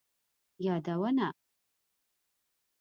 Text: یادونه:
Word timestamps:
یادونه: 0.65 1.27